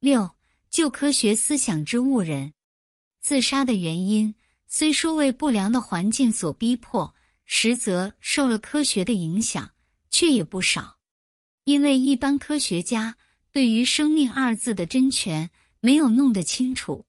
[0.00, 0.30] 六、
[0.70, 2.54] 旧科学思想之误人，
[3.20, 4.34] 自杀的原因
[4.66, 9.72] 虽说为不良的环境所逼迫，实则受了科学的影响，
[10.08, 10.96] 却也不少。
[11.64, 13.14] 因为一般科学家
[13.52, 15.50] 对于“生命”二字的真诠
[15.80, 17.04] 没有弄得清楚，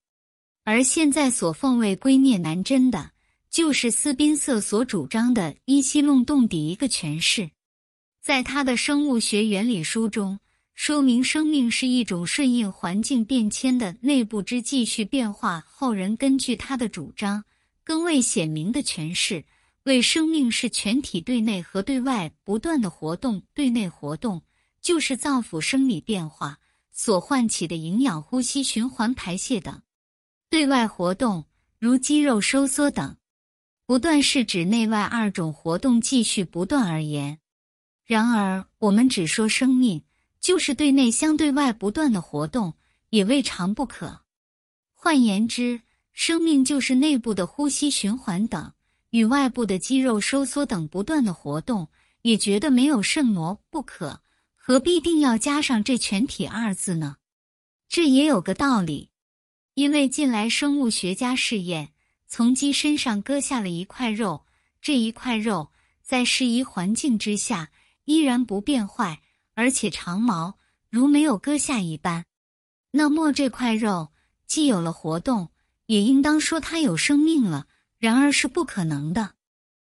[0.65, 3.11] 而现在所奉为圭臬难真的，
[3.49, 7.51] 就是斯宾塞所主张的依稀弄洞底一个诠释。
[8.21, 10.37] 在他的《生物学原理》书中。
[10.73, 15.63] 说明生命是一种顺应环境变迁的内部之继续变化。
[15.67, 17.43] 后人根据他的主张，
[17.83, 19.45] 更为显明的诠释
[19.83, 23.43] 为生命是全体对内和对外不断的活动。
[23.53, 24.41] 对内活动
[24.81, 26.57] 就是脏腑生理变化
[26.91, 29.83] 所唤起的营养、呼吸、循环、排泄等；
[30.49, 31.45] 对外活动
[31.77, 33.17] 如肌肉收缩等，
[33.85, 37.37] 不断是指内外二种活动继续不断而言。
[38.03, 40.01] 然而，我们只说生命。
[40.41, 42.73] 就是对内相对外不断的活动，
[43.11, 44.21] 也未尝不可。
[44.93, 48.73] 换言之，生命就是内部的呼吸、循环等，
[49.11, 51.87] 与外部的肌肉收缩等不断的活动，
[52.23, 54.21] 也觉得没有甚么不可，
[54.55, 57.17] 何必定要加上这全体二字呢？
[57.87, 59.09] 这也有个道理，
[59.75, 61.93] 因为近来生物学家试验，
[62.27, 64.45] 从鸡身上割下了一块肉，
[64.81, 65.71] 这一块肉
[66.01, 67.69] 在适宜环境之下
[68.05, 69.21] 依然不变坏。
[69.61, 70.57] 而且长毛
[70.89, 72.25] 如没有割下一般，
[72.89, 74.11] 那么这块肉
[74.47, 75.51] 既有了活动，
[75.85, 77.67] 也应当说它有生命了。
[77.99, 79.35] 然而是不可能的，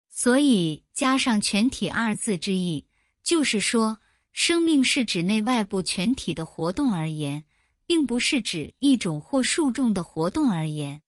[0.09, 2.85] 所以加上“全体”二字之意，
[3.23, 3.99] 就是说
[4.33, 7.45] 生命是指内外部全体的活动而言，
[7.85, 11.01] 并不是指一种或数种的活动而言。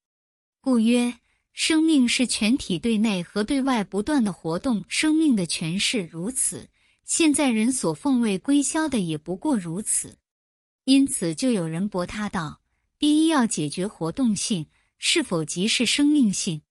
[0.61, 1.15] 故曰，
[1.51, 4.85] 生命是全体对内和对外不断的活动。
[4.87, 6.69] 生命的诠释如此。
[7.05, 10.17] 现在人所奉为归销的也不过如此，
[10.85, 12.61] 因此就有人驳他道：
[12.97, 16.61] 第一要解决活动性，是否即是生命性？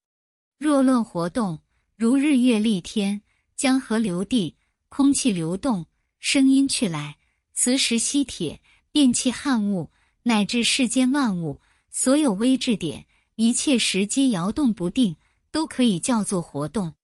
[0.57, 1.61] 若论活动，
[1.95, 3.21] 如日月丽天、
[3.55, 4.57] 江河流地、
[4.89, 5.85] 空气流动、
[6.19, 7.17] 声音去来、
[7.53, 8.59] 磁石吸铁、
[8.91, 9.91] 变气焊物，
[10.23, 13.05] 乃至世间万物，所有微质点，
[13.35, 15.15] 一切时机摇动不定，
[15.51, 16.95] 都可以叫做活动。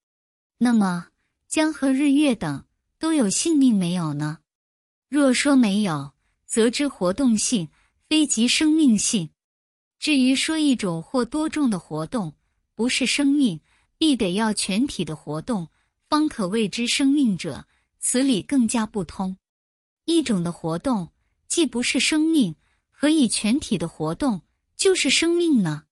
[0.57, 1.09] 那么
[1.47, 2.65] 江河日月等。
[2.99, 4.39] 都有性命没有呢？
[5.07, 6.11] 若说没有，
[6.45, 7.69] 则知活动性
[8.07, 9.29] 非即生命性。
[9.97, 12.35] 至于说一种或多种的活动
[12.75, 13.59] 不是生命，
[13.97, 15.67] 必得要全体的活动
[16.09, 17.65] 方可谓之生命者，
[17.99, 19.37] 此理更加不通。
[20.05, 21.11] 一种的活动
[21.47, 22.55] 既不是生命，
[22.91, 24.41] 何以全体的活动
[24.75, 25.83] 就是生命呢？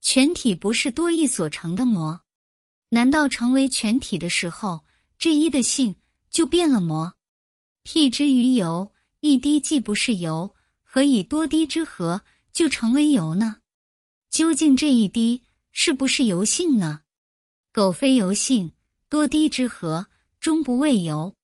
[0.00, 2.20] 全体不是多一所成的魔？
[2.90, 4.84] 难道成为全体的时候，
[5.18, 5.96] 这一的性？
[6.36, 7.14] 就变了魔，
[7.82, 12.20] 譬之于油，一滴既不是油，何以多滴之和
[12.52, 13.62] 就成为油呢？
[14.28, 17.04] 究竟这一滴是不是油性呢？
[17.72, 18.74] 苟非油性，
[19.08, 20.08] 多滴之和
[20.38, 21.34] 终不为油；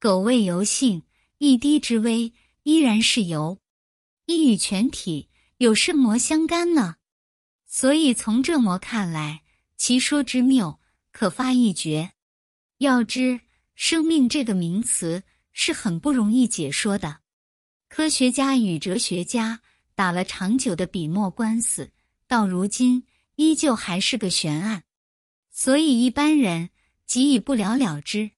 [0.00, 1.04] 苟为油性，
[1.38, 2.32] 一滴之微
[2.64, 3.60] 依然是油。
[4.26, 5.28] 一与全体
[5.58, 6.96] 有甚魔相干呢？
[7.68, 9.44] 所以从这魔看来，
[9.76, 10.80] 其说之妙，
[11.12, 12.14] 可发一绝。
[12.78, 13.42] 要知。
[13.74, 17.18] 生命这个名词是很不容易解说的，
[17.88, 19.60] 科学家与哲学家
[19.94, 21.90] 打了长久的笔墨官司，
[22.26, 23.04] 到如今
[23.36, 24.84] 依旧还是个悬案，
[25.50, 26.70] 所以一般人
[27.06, 28.30] 极已不了了之。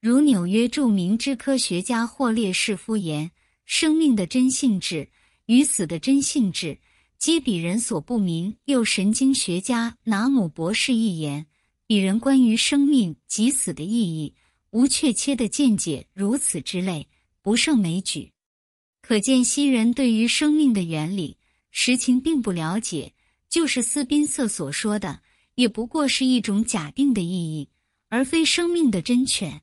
[0.00, 3.32] 如纽约著名之科学家霍列士夫言
[3.66, 5.10] ：“生命的真性质
[5.46, 6.78] 与死的真性质，
[7.18, 11.46] 皆彼人所不明。”又神经学家拿姆博士一言
[11.86, 14.34] ：“彼人关于生命及死的意义。”
[14.70, 17.08] 无确切的见解，如此之类
[17.42, 18.32] 不胜枚举。
[19.00, 21.38] 可见西人对于生命的原理
[21.70, 23.14] 实情并不了解，
[23.48, 25.22] 就是斯宾塞所说的，
[25.54, 27.70] 也不过是一种假定的意义，
[28.08, 29.60] 而非生命的真诠。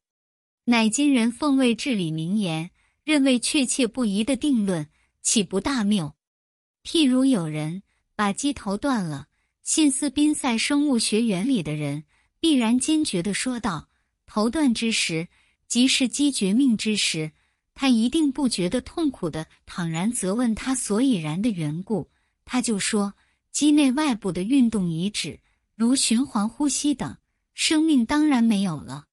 [0.64, 2.72] 乃今人奉为至理名言，
[3.04, 4.88] 认为确切不疑的定论，
[5.22, 6.16] 岂不大谬？
[6.84, 7.84] 譬如有人
[8.16, 9.28] 把鸡头断了，
[9.62, 12.06] 信斯宾塞生物学原理的人，
[12.40, 13.90] 必然坚决地说道。
[14.36, 15.30] 头断之时，
[15.66, 17.32] 即是鸡绝命之时，
[17.74, 19.48] 他一定不觉得痛苦的。
[19.66, 22.12] 倘然责问他所以然的缘故，
[22.44, 23.14] 他就说：
[23.54, 25.40] 鸡内外部的运动已止，
[25.74, 27.16] 如循环呼吸等，
[27.54, 29.06] 生命当然没有了。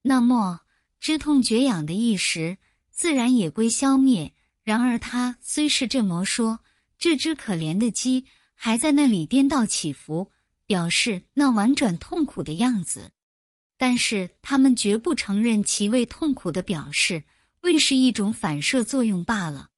[0.00, 0.60] 那么，
[0.98, 2.56] 知痛绝痒的意识，
[2.90, 4.32] 自然也归消灭。
[4.62, 6.60] 然而，他虽是这么说，
[6.98, 8.24] 这只可怜的鸡
[8.54, 10.30] 还在那里颠倒起伏，
[10.64, 13.10] 表示那婉转痛苦的样子。
[13.76, 17.24] 但是他们绝不承认其为痛苦的表示，
[17.62, 19.70] 为是一种反射作用罢了。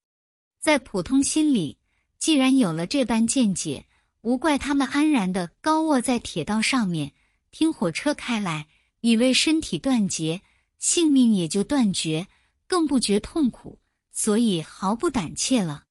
[0.58, 1.78] 在普通心里，
[2.18, 3.86] 既然有了这般见解，
[4.22, 7.12] 无怪他们安然的高卧在铁道上面，
[7.50, 8.66] 听火车开来，
[9.00, 10.42] 以为身体断绝，
[10.78, 12.26] 性命也就断绝，
[12.66, 13.78] 更不觉痛苦，
[14.10, 15.84] 所以毫不胆怯了。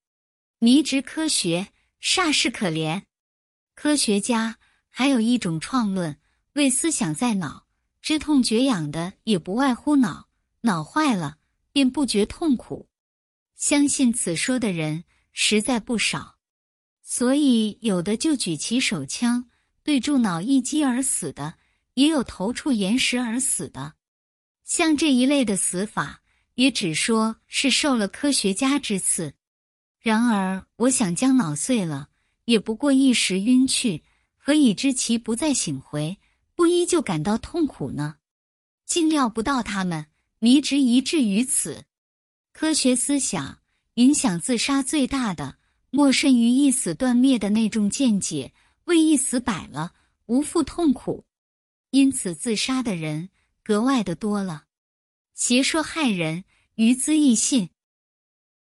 [0.58, 1.68] 迷之科学，
[2.00, 3.02] 煞是可怜。
[3.74, 4.58] 科学家
[4.88, 6.18] 还有一种创论，
[6.52, 7.65] 为思想在脑，
[8.06, 10.28] 知痛觉痒的也不外乎脑，
[10.60, 11.38] 脑坏了
[11.72, 12.88] 便不觉痛苦。
[13.56, 16.36] 相信此说的人实在不少，
[17.02, 19.50] 所以有的就举起手枪
[19.82, 21.54] 对住脑一击而死的，
[21.94, 23.94] 也有投触岩石而死的。
[24.62, 26.22] 像这一类的死法，
[26.54, 29.34] 也只说是受了科学家之赐。
[29.98, 32.10] 然而，我想将脑碎了，
[32.44, 34.04] 也不过一时晕去，
[34.36, 36.16] 何以知其不再醒回，
[36.56, 38.16] 不依旧感到痛苦呢？
[38.86, 40.06] 竟料不到他们
[40.38, 41.84] 迷之一至于此。
[42.52, 43.58] 科学思想
[43.94, 45.58] 影响自杀最大的，
[45.90, 48.54] 莫甚于一死断灭的那种见解，
[48.84, 49.92] 为一死百了，
[50.24, 51.26] 无复痛苦，
[51.90, 53.28] 因此自杀的人
[53.62, 54.64] 格外的多了。
[55.34, 56.44] 邪说害人，
[56.76, 57.68] 愚资亦信。